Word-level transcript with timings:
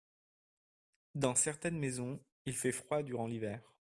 Dans 1.13 1.35
certaines 1.35 1.77
maisons 1.77 2.19
il 2.47 2.55
fait 2.55 2.71
froid 2.71 3.03
durant 3.03 3.27
l’hiver. 3.27 3.61